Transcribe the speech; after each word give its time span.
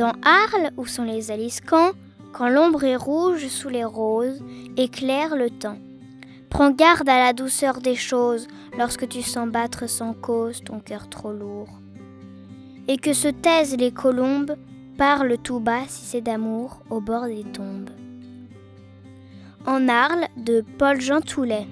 Dans 0.00 0.14
Arles, 0.24 0.70
où 0.78 0.86
sont 0.86 1.04
les 1.04 1.30
aliscans, 1.30 1.90
quand 2.32 2.48
l'ombre 2.48 2.84
est 2.84 2.96
rouge 2.96 3.46
sous 3.48 3.68
les 3.68 3.84
roses, 3.84 4.42
éclaire 4.78 5.36
le 5.36 5.50
temps. 5.50 5.76
Prends 6.48 6.70
garde 6.70 7.06
à 7.06 7.18
la 7.18 7.34
douceur 7.34 7.82
des 7.82 7.96
choses 7.96 8.48
lorsque 8.78 9.06
tu 9.06 9.20
sens 9.20 9.46
battre 9.50 9.86
sans 9.90 10.14
cause 10.14 10.64
ton 10.64 10.80
cœur 10.80 11.10
trop 11.10 11.34
lourd. 11.34 11.68
Et 12.88 12.96
que 12.96 13.12
se 13.12 13.28
taisent 13.28 13.76
les 13.76 13.92
colombes, 13.92 14.56
parle 14.96 15.36
tout 15.36 15.60
bas 15.60 15.84
si 15.86 16.06
c'est 16.06 16.22
d'amour 16.22 16.80
au 16.88 17.02
bord 17.02 17.26
des 17.26 17.44
tombes. 17.44 17.90
En 19.66 19.86
Arles 19.86 20.28
de 20.38 20.64
Paul 20.78 20.98
Jean 20.98 21.20
Toulet. 21.20 21.66